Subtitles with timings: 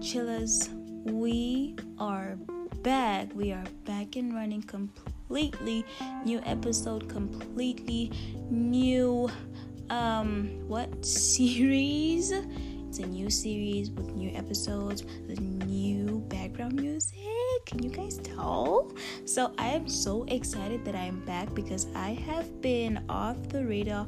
[0.00, 0.70] Chillers,
[1.04, 2.38] we are
[2.82, 3.28] back.
[3.34, 5.84] We are back and running completely
[6.24, 8.10] new episode, completely
[8.48, 9.28] new
[9.90, 12.32] um what series?
[12.32, 17.18] It's a new series with new episodes, with new background music.
[17.66, 18.90] Can you guys tell?
[19.26, 23.66] So I am so excited that I am back because I have been off the
[23.66, 24.06] radar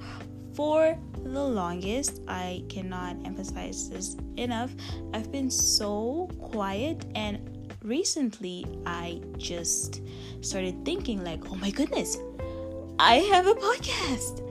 [0.60, 2.20] for the longest.
[2.28, 4.70] I cannot emphasize this enough.
[5.14, 7.40] I've been so quiet and
[7.82, 10.02] recently I just
[10.42, 12.18] started thinking like, "Oh my goodness.
[12.98, 14.42] I have a podcast.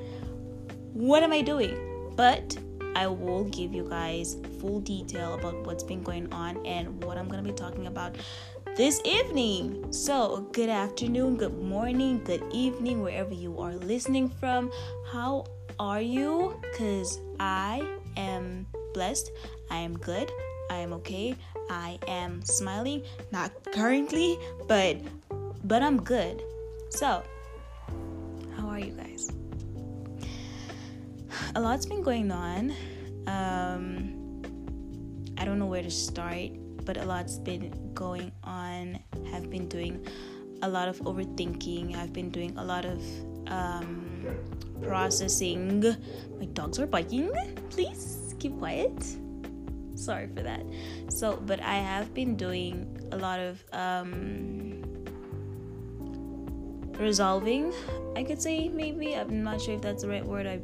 [0.94, 1.78] What am I doing?"
[2.16, 2.58] But
[2.96, 7.30] I will give you guys full detail about what's been going on and what I'm
[7.30, 8.18] going to be talking about
[8.76, 9.94] this evening.
[9.94, 14.72] So, good afternoon, good morning, good evening, wherever you are listening from.
[15.14, 15.46] How
[15.80, 16.60] are you?
[16.62, 17.82] Because I
[18.18, 19.32] am blessed.
[19.72, 20.32] I am good.
[20.70, 21.36] I am okay.
[21.70, 23.04] I am smiling.
[23.32, 24.98] Not currently, but
[25.64, 26.44] but I'm good.
[26.90, 27.24] So,
[28.58, 29.32] how are you guys?
[31.56, 32.74] A lot's been going on.
[33.28, 34.42] Um,
[35.38, 36.50] I don't know where to start,
[36.86, 39.00] but a lot's been going on.
[39.32, 40.06] Have been doing
[40.62, 41.96] a lot of overthinking.
[41.96, 43.02] I've been doing a lot of
[43.50, 44.26] um,
[44.82, 45.82] processing.
[46.40, 47.32] My dogs are biking.
[47.70, 48.94] Please keep quiet.
[49.96, 50.64] Sorry for that.
[51.10, 54.82] So, but I have been doing a lot of um,
[56.98, 57.74] resolving.
[58.16, 59.16] I could say maybe.
[59.16, 60.48] I'm not sure if that's the right word.
[60.48, 60.62] I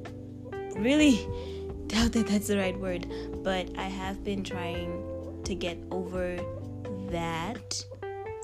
[0.79, 1.27] really
[1.87, 3.07] doubt that that's the right word.
[3.43, 5.03] But I have been trying
[5.43, 6.37] to get over
[7.09, 7.85] that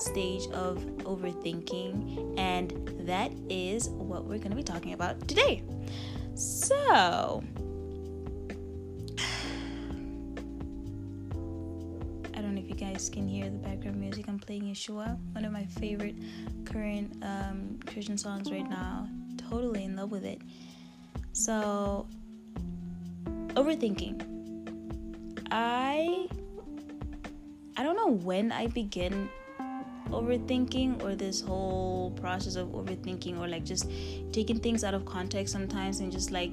[0.02, 2.70] stage of overthinking, and
[3.06, 5.62] that is what we're going to be talking about today.
[6.34, 6.74] So,
[12.34, 14.26] I don't know if you guys can hear the background music.
[14.28, 16.16] I'm playing Yeshua, one of my favorite
[16.64, 19.08] current um, Christian songs right now.
[19.50, 20.40] Totally in love with it.
[21.32, 22.06] So,
[23.54, 24.28] overthinking.
[25.50, 26.28] I
[27.76, 29.28] I don't know when I begin
[30.10, 33.90] overthinking or this whole process of overthinking or like just
[34.32, 36.52] taking things out of context sometimes and just like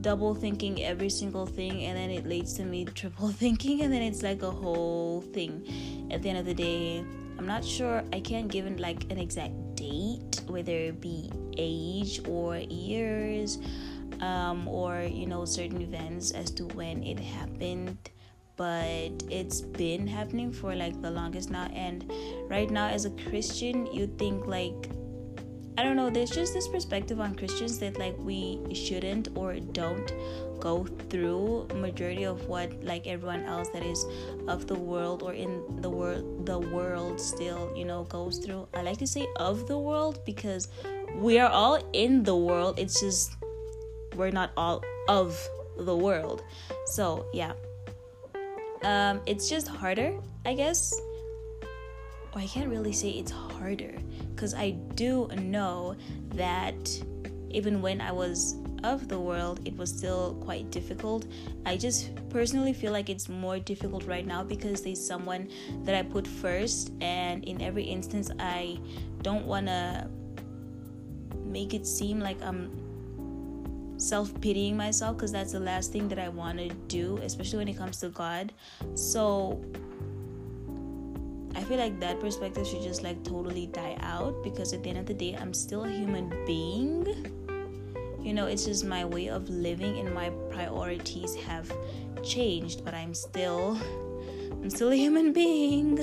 [0.00, 4.02] double thinking every single thing and then it leads to me triple thinking and then
[4.02, 6.08] it's like a whole thing.
[6.10, 7.04] At the end of the day
[7.38, 12.20] i'm not sure i can't give it like an exact date whether it be age
[12.28, 13.58] or years
[14.20, 18.10] um, or you know certain events as to when it happened
[18.62, 21.68] but it's been happening for like the longest now.
[21.74, 22.10] And
[22.48, 24.90] right now as a christian you think like
[25.78, 30.12] i don't know there's just this perspective on christians that like we shouldn't or don't
[30.60, 34.04] go through majority of what like everyone else that is
[34.48, 38.68] of the world or in the world the world still you know goes through.
[38.74, 40.68] I like to say of the world because
[41.16, 42.78] we are all in the world.
[42.78, 43.32] It's just
[44.14, 45.36] we're not all of
[45.78, 46.44] the world.
[46.86, 47.54] So yeah
[48.84, 50.92] um, it's just harder, I guess.
[52.34, 53.94] Or I can't really say it's harder
[54.34, 55.96] because I do know
[56.34, 56.74] that
[57.50, 61.26] even when I was of the world, it was still quite difficult.
[61.66, 65.48] I just personally feel like it's more difficult right now because there's someone
[65.84, 68.78] that I put first, and in every instance, I
[69.22, 70.08] don't want to
[71.44, 72.70] make it seem like I'm
[74.02, 77.68] self pitying myself because that's the last thing that I want to do, especially when
[77.68, 78.52] it comes to God.
[78.94, 79.62] So
[81.54, 84.98] I feel like that perspective should just like totally die out because at the end
[84.98, 87.06] of the day, I'm still a human being.
[88.20, 91.70] You know, it's just my way of living and my priorities have
[92.24, 93.78] changed, but I'm still
[94.50, 95.98] I'm still a human being.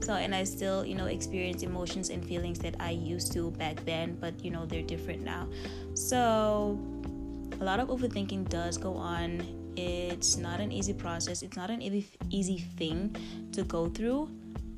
[0.00, 3.84] So, and I still, you know, experience emotions and feelings that I used to back
[3.84, 5.48] then, but you know, they're different now.
[5.94, 6.78] So,
[7.62, 9.40] a lot of overthinking does go on.
[9.76, 13.16] It's not an easy process, it's not an easy, easy thing
[13.52, 14.28] to go through,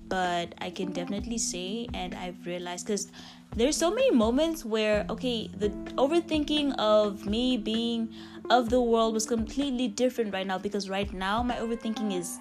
[0.08, 3.08] but I can definitely say, and I've realized because
[3.56, 8.12] there's so many moments where, okay, the overthinking of me being
[8.50, 12.38] of the world was completely different right now because right now my overthinking is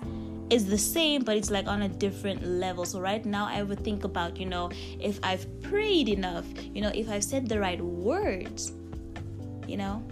[0.50, 2.84] is the same but it's like on a different level.
[2.84, 4.70] So right now i would think about you know
[5.00, 6.46] if i've prayed enough
[6.76, 8.74] you know if i've said the right words
[9.66, 10.04] you know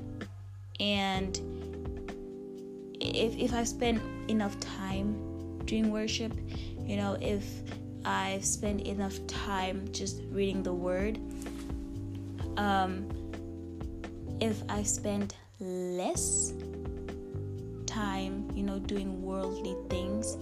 [0.82, 1.40] and
[3.00, 6.34] if if I've spent enough time doing worship,
[6.84, 7.46] you know, if
[8.04, 11.20] I've spent enough time just reading the word,
[12.58, 13.08] um,
[14.42, 16.54] if I've spent less
[17.86, 20.36] time, you know, doing worldly things,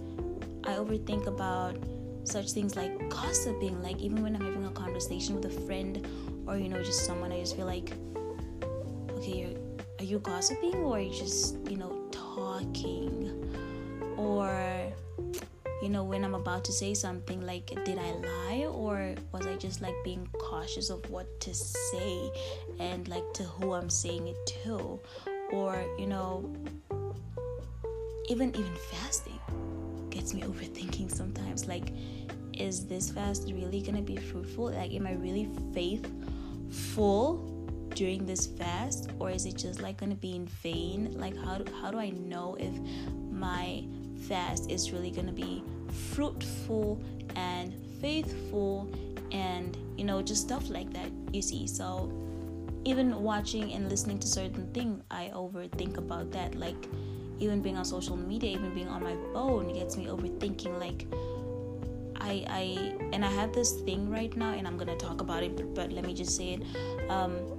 [0.64, 1.76] I overthink about
[2.24, 3.84] such things like gossiping.
[3.84, 6.08] Like even when I'm having a conversation with a friend
[6.48, 7.92] or you know just someone, I just feel like,
[9.12, 9.59] okay, you're,
[10.00, 13.36] are you gossiping or are you just you know talking?
[14.18, 14.50] Or
[15.82, 19.56] you know when I'm about to say something, like did I lie or was I
[19.56, 22.32] just like being cautious of what to say
[22.80, 25.00] and like to who I'm saying it to?
[25.52, 26.54] Or you know
[28.30, 29.40] even even fasting
[30.10, 31.92] gets me overthinking sometimes like
[32.54, 37.49] is this fast really gonna be fruitful like am i really faithful
[38.00, 41.12] during this fast or is it just like gonna be in vain?
[41.20, 42.72] Like how do, how do i know if
[43.30, 43.84] my
[44.30, 45.62] fast is really gonna be
[46.14, 46.98] fruitful
[47.36, 48.90] and faithful
[49.34, 51.68] and you know just stuff like that you see?
[51.68, 52.10] So
[52.86, 56.56] even watching and listening to certain things i overthink about that.
[56.56, 56.88] Like
[57.40, 61.06] even being on social media, even being on my phone gets me overthinking like
[62.16, 65.58] I I and I have this thing right now and I'm gonna talk about it
[65.58, 66.64] but, but let me just say it.
[67.10, 67.59] Um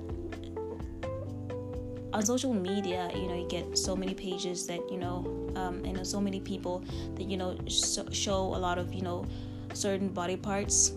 [2.20, 5.24] on social media, you know, you get so many pages that, you know,
[5.56, 6.84] um, and so many people
[7.14, 9.24] that, you know, sh- show a lot of, you know,
[9.72, 10.92] certain body parts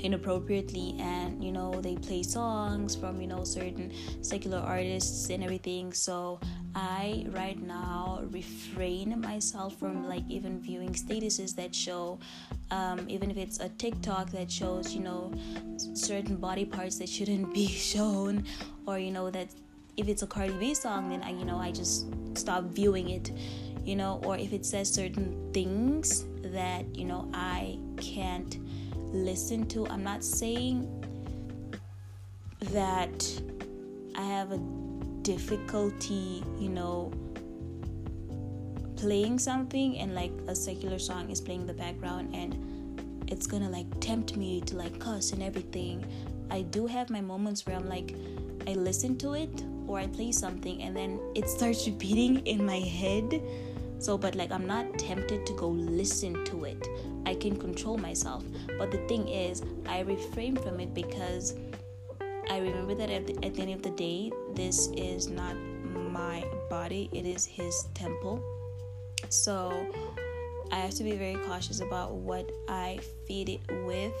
[0.00, 3.90] inappropriately and you know they play songs from you know certain
[4.20, 5.92] secular artists and everything.
[5.92, 6.38] So
[6.76, 12.20] i right now refrain myself from like even viewing statuses that show
[12.70, 15.32] um, even if it's a tiktok that shows you know
[15.94, 18.44] certain body parts that shouldn't be shown
[18.86, 19.48] or you know that
[19.98, 23.30] if it's a cardi b song then i you know i just stop viewing it
[23.84, 28.58] you know or if it says certain things that you know i can't
[29.12, 29.86] listen to.
[29.88, 30.86] I'm not saying
[32.72, 33.42] that
[34.16, 34.58] I have a
[35.22, 37.12] difficulty, you know,
[38.96, 43.70] playing something and like a secular song is playing in the background and it's gonna
[43.70, 46.04] like tempt me to like cuss and everything.
[46.50, 48.14] I do have my moments where I'm like,
[48.66, 52.78] I listen to it or I play something and then it starts repeating in my
[52.78, 53.42] head.
[53.98, 56.86] So, but like, I'm not tempted to go listen to it.
[57.26, 58.44] I can control myself.
[58.78, 61.56] But the thing is, I refrain from it because
[62.50, 65.56] I remember that at the, at the end of the day, this is not
[66.12, 68.42] my body, it is His temple.
[69.30, 69.86] So
[70.70, 74.12] I have to be very cautious about what I feed it with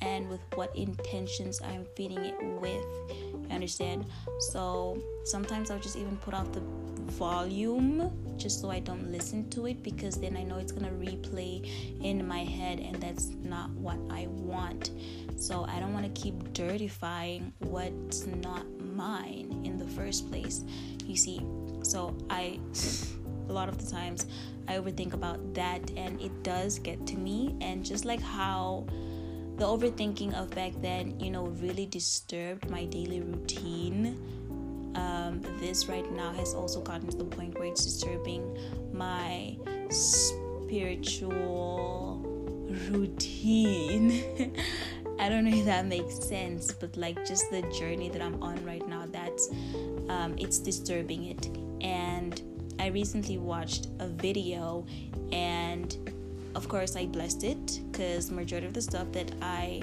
[0.00, 2.84] and with what intentions I'm feeding it with.
[3.48, 4.06] You understand?
[4.50, 6.62] So sometimes I'll just even put off the
[7.12, 11.68] volume just so I don't listen to it because then I know it's gonna replay
[12.02, 14.90] in my head and that's not what I want.
[15.36, 20.62] So I don't want to keep dirtifying what's not mine in the first place.
[21.04, 21.40] You see,
[21.82, 22.58] so I
[23.48, 24.26] a lot of the times
[24.68, 28.86] I overthink about that and it does get to me and just like how
[29.56, 34.18] the overthinking of back then, you know, really disturbed my daily routine
[34.94, 38.56] um, this right now has also gotten to the point where it's disturbing
[38.92, 39.56] my
[39.90, 41.02] spiritual
[42.90, 44.52] routine.
[45.18, 48.64] I don't know if that makes sense, but like just the journey that I'm on
[48.64, 49.48] right now, that's
[50.08, 51.48] um, it's disturbing it.
[51.80, 52.40] And
[52.78, 54.86] I recently watched a video,
[55.32, 55.96] and
[56.54, 59.82] of course I blessed it because majority of the stuff that I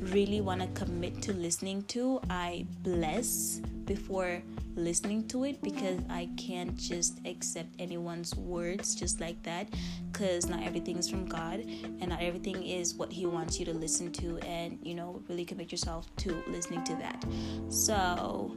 [0.00, 4.42] really want to commit to listening to, I bless before
[4.74, 9.68] listening to it because I can't just accept anyone's words just like that
[10.10, 13.72] because not everything is from God and not everything is what He wants you to
[13.72, 17.24] listen to and you know really commit yourself to listening to that.
[17.68, 18.56] So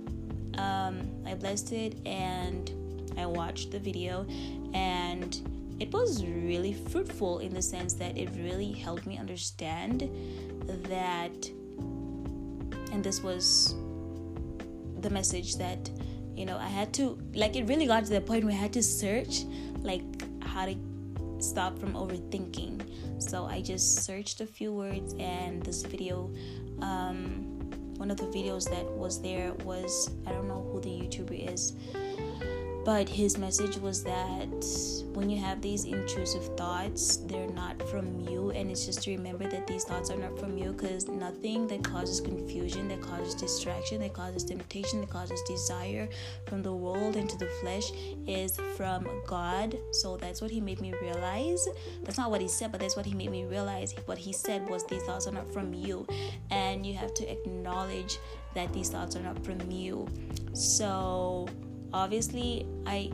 [0.58, 2.72] um, I blessed it and
[3.16, 4.26] I watched the video
[4.74, 5.40] and
[5.80, 10.10] it was really fruitful in the sense that it really helped me understand
[10.90, 11.50] that
[12.92, 13.76] and this was
[15.02, 15.90] the message that
[16.36, 18.74] you know i had to like it really got to the point where i had
[18.74, 19.44] to search
[19.82, 20.04] like
[20.44, 20.76] how to
[21.40, 22.82] stop from overthinking.
[23.22, 26.32] So i just searched a few words and this video
[26.82, 27.46] um
[27.98, 31.74] one of the videos that was there was i don't know who the youtuber is
[32.88, 34.66] but his message was that
[35.12, 39.46] when you have these intrusive thoughts, they're not from you, and it's just to remember
[39.46, 44.00] that these thoughts are not from you because nothing that causes confusion, that causes distraction,
[44.00, 46.08] that causes temptation, that causes desire
[46.48, 47.92] from the world into the flesh
[48.26, 49.78] is from God.
[49.92, 51.68] So that's what he made me realize.
[52.04, 53.96] That's not what he said, but that's what he made me realize.
[54.06, 56.08] What he said was these thoughts are not from you,
[56.52, 58.18] and you have to acknowledge
[58.54, 60.08] that these thoughts are not from you.
[60.54, 61.50] So
[61.94, 63.12] obviously i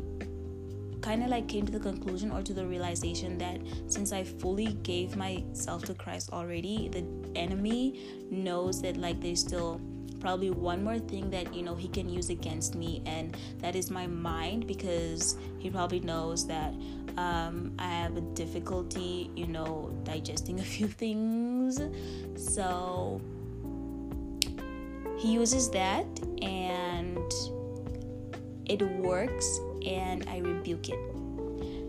[1.04, 4.78] kind of like came to the conclusion or to the realization that since I fully
[4.84, 7.04] gave myself to Christ already, the
[7.38, 8.00] enemy
[8.32, 9.82] knows that like there's still
[10.22, 13.92] probably one more thing that you know he can use against me and that is
[13.92, 16.74] my mind because he probably knows that
[17.18, 21.82] um, i have a difficulty you know digesting a few things.
[22.38, 23.20] So
[25.18, 26.06] he uses that
[26.42, 27.18] and
[28.66, 31.00] it works and i rebuke it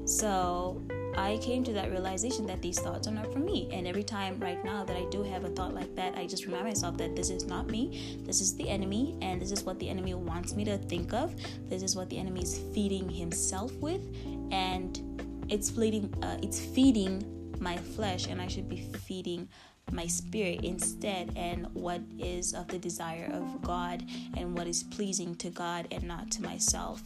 [0.07, 0.83] so
[1.17, 3.69] I came to that realization that these thoughts are not for me.
[3.73, 6.45] And every time right now that I do have a thought like that, I just
[6.47, 8.19] remind myself that this is not me.
[8.25, 11.35] This is the enemy, and this is what the enemy wants me to think of.
[11.69, 14.03] This is what the enemy is feeding himself with,
[14.51, 16.13] and it's feeding.
[16.23, 19.49] Uh, it's feeding my flesh, and I should be feeding
[19.91, 24.05] my spirit instead and what is of the desire of God
[24.37, 27.03] and what is pleasing to God and not to myself.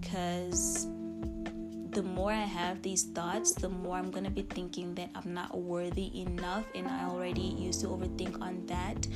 [0.00, 0.86] Because
[1.90, 5.56] the more I have these thoughts, the more I'm gonna be thinking that I'm not
[5.56, 9.06] worthy enough, and I already used to overthink on that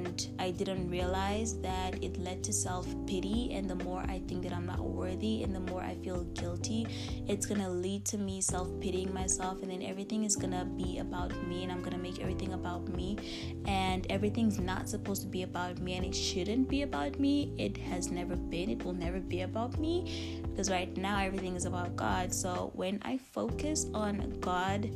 [0.00, 3.52] and I didn't realize that it led to self pity.
[3.52, 6.86] And the more I think that I'm not worthy, and the more I feel guilty,
[7.28, 11.32] it's gonna lead to me self pitying myself, and then everything is gonna be about
[11.46, 13.18] me, and I'm gonna make everything about me.
[13.66, 17.52] And everything's not supposed to be about me, and it shouldn't be about me.
[17.58, 21.64] It has never been, it will never be about me because right now everything is
[21.64, 22.34] about God.
[22.34, 24.90] So when I focus on God,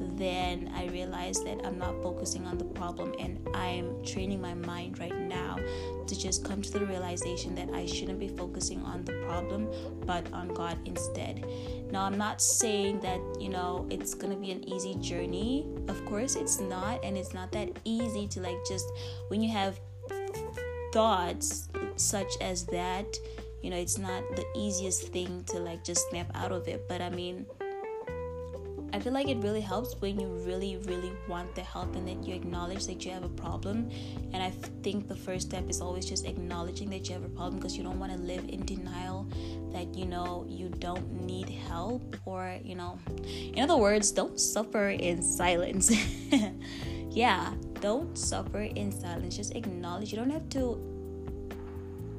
[0.00, 4.98] then I realize that I'm not focusing on the problem and I'm training my mind
[4.98, 5.58] right now
[6.06, 9.68] to just come to the realization that I shouldn't be focusing on the problem
[10.06, 11.44] but on God instead.
[11.90, 15.66] Now, I'm not saying that, you know, it's gonna be an easy journey.
[15.88, 18.86] Of course, it's not, and it's not that easy to like just
[19.28, 19.80] when you have
[20.92, 23.06] thoughts such as that,
[23.62, 26.88] you know, it's not the easiest thing to like just snap out of it.
[26.88, 27.46] But I mean,
[28.92, 32.26] I feel like it really helps when you really, really want the help and that
[32.26, 33.90] you acknowledge that you have a problem.
[34.32, 34.50] And I
[34.82, 37.82] think the first step is always just acknowledging that you have a problem because you
[37.82, 39.26] don't want to live in denial
[39.72, 44.88] that you know you don't need help or, you know, in other words, don't suffer
[44.90, 45.92] in silence.
[47.10, 49.36] yeah, don't suffer in silence.
[49.36, 50.10] Just acknowledge.
[50.12, 50.98] You don't have to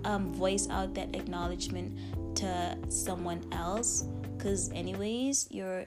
[0.05, 1.97] um, voice out that acknowledgement
[2.35, 4.05] to someone else
[4.37, 5.83] because anyways you're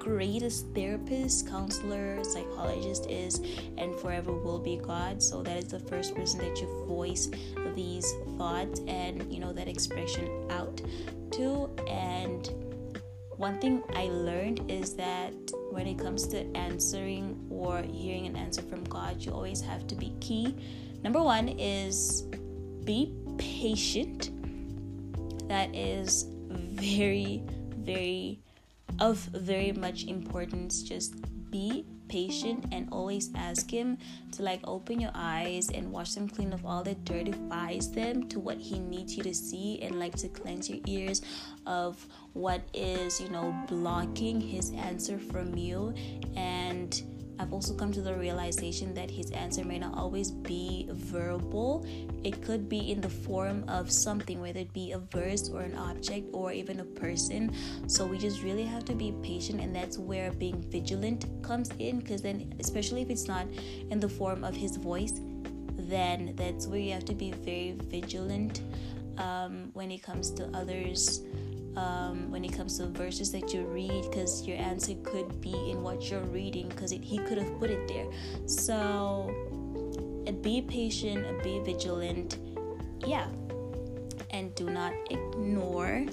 [0.00, 3.40] greatest therapist, counselor, psychologist is
[3.76, 5.22] and forever will be God.
[5.22, 7.30] So that is the first person that you voice
[7.76, 10.80] these thoughts and you know that expression out
[11.32, 11.70] to.
[11.86, 12.50] And
[13.36, 15.34] one thing I learned is that
[15.70, 19.94] when it comes to answering or hearing an answer from God, you always have to
[19.94, 20.56] be key.
[21.04, 22.22] Number one is
[22.84, 24.30] be patient.
[25.48, 27.42] That is very,
[27.76, 28.40] very
[28.98, 30.82] of very much importance.
[30.82, 31.14] Just
[31.50, 33.96] be patient and always ask him
[34.32, 38.28] to like open your eyes and wash them clean of all the dirt defies them
[38.28, 41.22] to what he needs you to see and like to cleanse your ears
[41.66, 45.94] of what is you know blocking his answer from you
[46.34, 47.02] and
[47.40, 51.86] I've also come to the realization that his answer may not always be verbal.
[52.22, 55.74] It could be in the form of something, whether it be a verse or an
[55.74, 57.56] object or even a person.
[57.86, 62.00] So we just really have to be patient, and that's where being vigilant comes in.
[62.00, 63.46] Because then, especially if it's not
[63.90, 65.22] in the form of his voice,
[65.88, 68.60] then that's where you have to be very vigilant
[69.16, 71.22] um, when it comes to others
[71.76, 75.82] um, when it comes to verses that you read because your answer could be in
[75.82, 78.06] what you're reading because he could have put it there.
[78.46, 79.32] So
[80.42, 82.38] be patient be vigilant.
[83.06, 83.26] Yeah.
[84.30, 86.06] And do not ignore.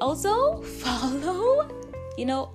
[0.00, 1.68] Also follow
[2.16, 2.50] you know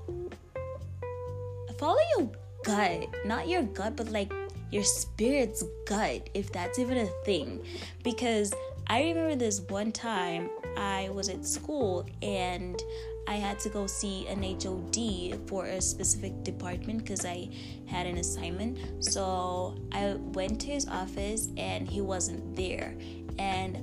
[1.77, 2.29] follow your
[2.63, 3.07] gut.
[3.25, 4.31] Not your gut but like
[4.71, 7.63] your spirit's gut if that's even a thing.
[8.03, 8.53] Because
[8.89, 12.81] i remember this one time I was at school and
[13.27, 17.49] I had to go see an HOD for a specific department because I
[17.85, 19.03] had an assignment.
[19.03, 22.95] So I went to his office and he wasn't there.
[23.37, 23.77] And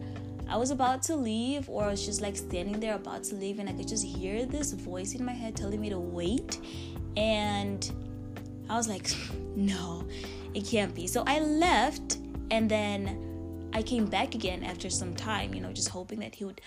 [0.48, 3.58] I was about to leave, or I was just like standing there about to leave,
[3.58, 6.60] and I could just hear this voice in my head telling me to wait.
[7.16, 7.90] And
[8.68, 9.10] I was like,
[9.56, 10.04] no,
[10.54, 11.06] it can't be.
[11.06, 12.18] So I left,
[12.50, 13.25] and then
[13.76, 16.62] I came back again after some time, you know, just hoping that he would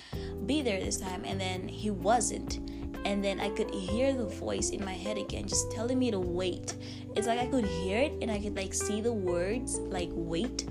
[0.45, 2.59] be there this time, and then he wasn't.
[3.03, 6.19] And then I could hear the voice in my head again, just telling me to
[6.19, 6.75] wait.
[7.15, 10.67] It's like I could hear it and I could like see the words like wait.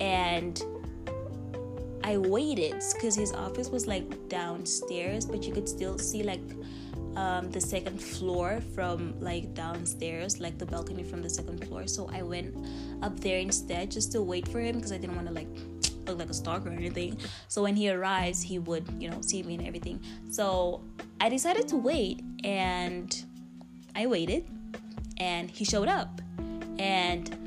[0.00, 0.60] And
[2.02, 6.42] I waited because his office was like downstairs, but you could still see like
[7.16, 11.86] um, the second floor from like downstairs, like the balcony from the second floor.
[11.86, 12.54] So I went
[13.02, 15.48] up there instead just to wait for him because I didn't want to like
[16.06, 17.18] look like a stalker or anything.
[17.48, 20.00] So when he arrives, he would, you know, see me and everything.
[20.30, 20.82] So
[21.20, 23.24] I decided to wait and
[23.94, 24.46] I waited
[25.18, 26.20] and he showed up.
[26.78, 27.43] And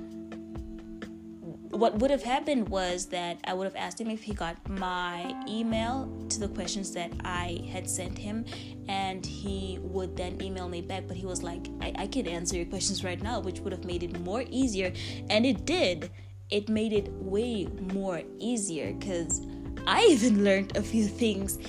[1.77, 5.31] what would have happened was that I would have asked him if he got my
[5.47, 8.45] email to the questions that I had sent him,
[8.89, 11.07] and he would then email me back.
[11.07, 13.85] But he was like, I, I can answer your questions right now, which would have
[13.85, 14.91] made it more easier.
[15.29, 16.09] And it did.
[16.49, 19.45] It made it way more easier because
[19.85, 21.59] I even learned a few things.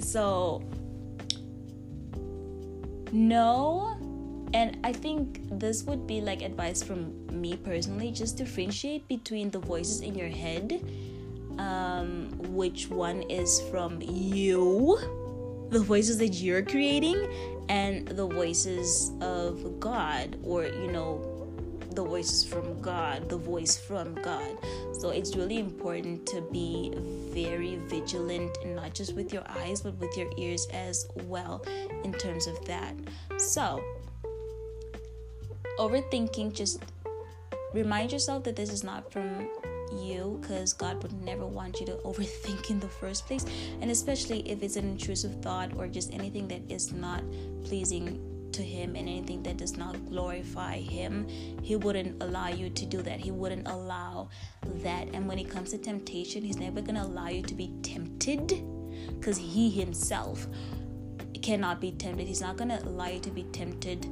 [0.00, 0.62] So,
[3.12, 4.03] no
[4.54, 9.58] and i think this would be like advice from me personally just differentiate between the
[9.58, 10.82] voices in your head
[11.58, 14.98] um, which one is from you
[15.70, 17.28] the voices that you're creating
[17.68, 21.34] and the voices of god or you know
[21.94, 24.58] the voices from God, the voice from God.
[24.98, 26.92] So it's really important to be
[27.32, 31.64] very vigilant, not just with your eyes, but with your ears as well,
[32.04, 32.94] in terms of that.
[33.38, 33.82] So,
[35.78, 36.82] overthinking just
[37.72, 39.48] remind yourself that this is not from
[39.92, 43.44] you because God would never want you to overthink in the first place.
[43.80, 47.22] And especially if it's an intrusive thought or just anything that is not
[47.64, 48.20] pleasing
[48.52, 51.26] to Him and anything that does not glorify Him,
[51.62, 53.20] He wouldn't allow you to do that.
[53.20, 54.28] He wouldn't allow
[54.82, 55.08] that.
[55.12, 58.62] And when it comes to temptation, He's never going to allow you to be tempted
[59.18, 60.46] because He Himself
[61.42, 62.26] cannot be tempted.
[62.26, 64.08] He's not going to allow you to be tempted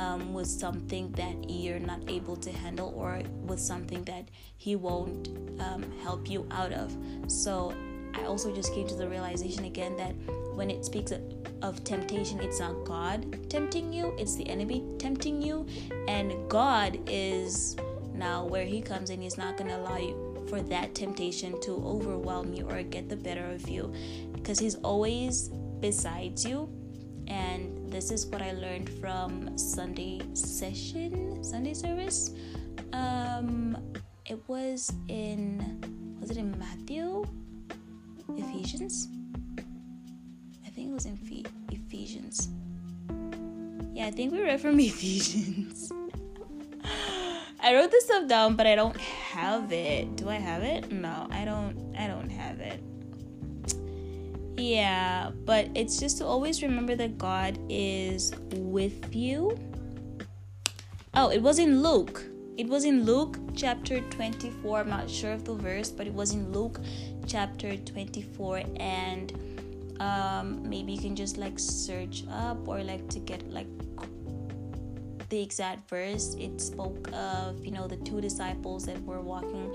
[0.00, 5.28] um, with something that you're not able to handle or with something that he won't
[5.60, 6.96] um, help you out of.
[7.26, 7.74] So
[8.14, 10.14] I also just came to the realization again that
[10.54, 15.66] when it speaks of, temptation, it's not God tempting you, it's the enemy tempting you.
[16.08, 17.76] And God is
[18.14, 21.72] now where he comes in, he's not going to allow you for that temptation to
[21.84, 23.92] overwhelm you or get the better of you
[24.32, 25.48] because he's always
[25.80, 26.68] besides you
[27.28, 32.30] and this is what I learned from Sunday session, Sunday service.
[32.92, 33.76] Um,
[34.26, 37.24] it was in was it in Matthew,
[38.36, 39.08] Ephesians?
[40.64, 41.18] I think it was in
[41.72, 42.48] Ephesians.
[43.92, 45.92] Yeah, I think we read from Ephesians.
[47.62, 50.16] I wrote this stuff down, but I don't have it.
[50.16, 50.92] Do I have it?
[50.92, 51.94] No, I don't.
[51.98, 52.82] I don't have it.
[54.60, 59.58] Yeah, but it's just to always remember that God is with you.
[61.14, 62.22] Oh, it was in Luke.
[62.58, 64.80] It was in Luke chapter 24.
[64.80, 66.78] I'm not sure of the verse, but it was in Luke
[67.26, 69.32] chapter 24 and
[69.98, 73.66] um, maybe you can just like search up or like to get like
[75.30, 79.72] the exact verse it spoke of you know the two disciples that were walking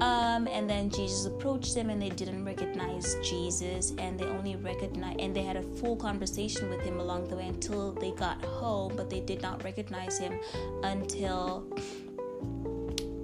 [0.00, 5.20] um, and then Jesus approached them and they didn't recognize Jesus and they only recognized
[5.20, 8.94] and they had a full conversation with him along the way until they got home,
[8.96, 10.40] but they did not recognize him
[10.82, 11.66] until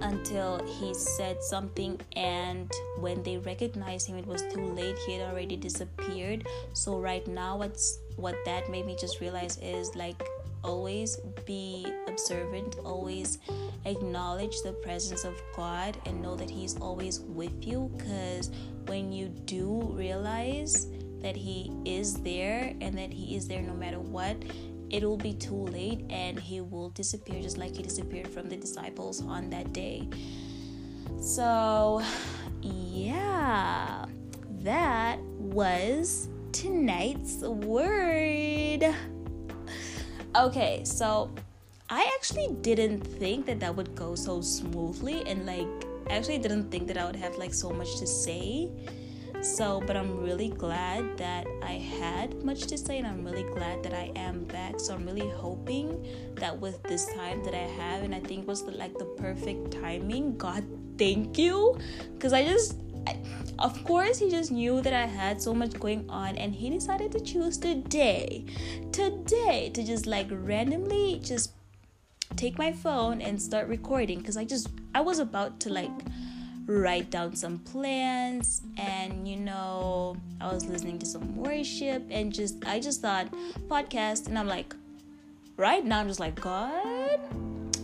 [0.01, 4.95] until he said something and when they recognized him it was too late.
[5.07, 6.47] He had already disappeared.
[6.73, 10.23] So right now what's what that made me just realize is like
[10.67, 13.39] always be observant, always
[13.85, 17.89] acknowledge the presence of God and know that He's always with you.
[17.97, 18.51] Because
[18.85, 20.87] when you do realize
[21.21, 24.35] that He is there and that He is there no matter what,
[24.89, 28.57] it will be too late and He will disappear just like He disappeared from the
[28.57, 30.07] disciples on that day.
[31.19, 32.03] So,
[32.61, 34.05] yeah,
[34.63, 38.83] that was tonight's word.
[40.37, 41.31] Okay, so
[41.89, 45.67] I actually didn't think that that would go so smoothly, and like,
[46.11, 48.69] I actually didn't think that I would have like so much to say.
[49.41, 53.81] So, but I'm really glad that I had much to say, and I'm really glad
[53.81, 54.79] that I am back.
[54.79, 58.63] So, I'm really hoping that with this time that I have, and I think was
[58.63, 60.37] the, like the perfect timing.
[60.37, 60.63] God,
[60.99, 61.79] thank you,
[62.13, 62.77] because I just
[63.59, 67.11] of course, he just knew that I had so much going on and he decided
[67.13, 68.45] to choose today,
[68.91, 71.51] today, to just like randomly just
[72.35, 75.91] take my phone and start recording because I just, I was about to like
[76.67, 82.57] write down some plans and you know i was listening to some worship and just
[82.67, 83.25] i just thought
[83.69, 84.75] podcast and i'm like
[85.55, 87.21] right now i'm just like god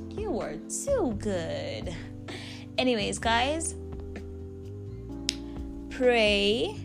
[0.09, 0.55] you are
[0.85, 1.95] too good.
[2.77, 3.75] Anyways guys
[5.97, 6.75] pray.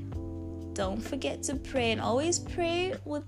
[0.75, 3.25] Don't forget to pray and always pray with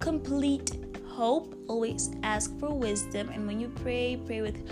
[0.00, 0.72] complete
[1.08, 1.54] hope.
[1.68, 3.28] Always ask for wisdom.
[3.28, 4.68] And when you pray, pray with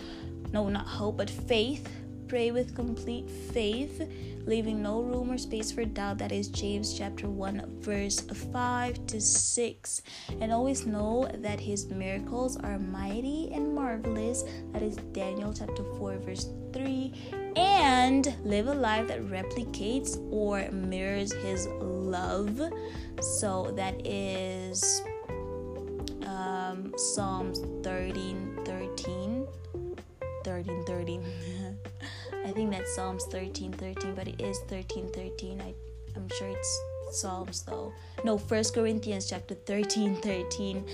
[0.52, 1.88] no, not hope, but faith.
[2.26, 4.08] Pray with complete faith,
[4.46, 6.18] leaving no room or space for doubt.
[6.18, 10.02] That is James chapter 1, verse 5 to 6.
[10.40, 14.44] And always know that his miracles are mighty and marvelous.
[14.72, 17.39] That is Daniel chapter 4, verse 3.
[17.56, 22.60] And live a life that replicates or mirrors his love.
[23.20, 25.02] So that is
[26.26, 29.46] um, Psalms 13 13.
[30.44, 31.24] 13 13.
[32.46, 35.60] I think that's Psalms 13 13, but it is 13 13.
[35.60, 35.74] I,
[36.16, 36.80] I'm sure it's
[37.12, 37.92] Psalms though.
[38.24, 40.84] No, First Corinthians chapter 13 13.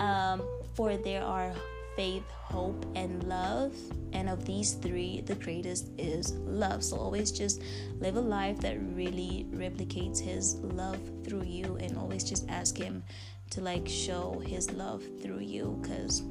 [0.00, 0.42] Um,
[0.74, 1.52] for there are
[1.96, 3.74] faith, hope, and love.
[4.12, 6.84] And of these three, the greatest is love.
[6.84, 7.62] So always just
[7.98, 13.02] live a life that really replicates His love through you, and always just ask Him
[13.50, 15.82] to like show His love through you.
[15.84, 16.22] Cause,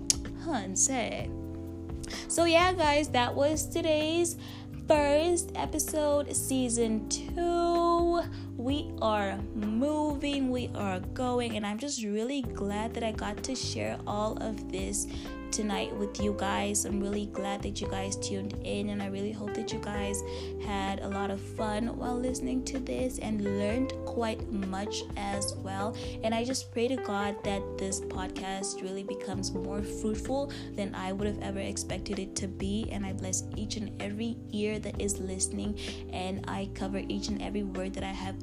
[0.44, 1.30] hun said.
[2.28, 4.38] So, yeah, guys, that was today's
[4.88, 8.22] first episode, season two.
[8.66, 13.54] We are moving, we are going, and I'm just really glad that I got to
[13.54, 15.06] share all of this
[15.52, 16.84] tonight with you guys.
[16.84, 20.22] I'm really glad that you guys tuned in, and I really hope that you guys
[20.66, 25.96] had a lot of fun while listening to this and learned quite much as well.
[26.24, 31.14] And I just pray to God that this podcast really becomes more fruitful than I
[31.14, 32.90] would have ever expected it to be.
[32.92, 35.80] And I bless each and every ear that is listening,
[36.12, 38.36] and I cover each and every word that I have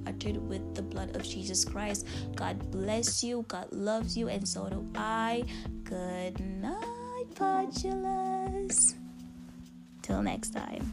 [0.49, 2.07] with the blood of Jesus Christ.
[2.37, 3.45] God bless you.
[3.49, 5.45] God loves you, and so do I.
[5.85, 8.95] Good night, Podulous.
[10.03, 10.93] Till next time.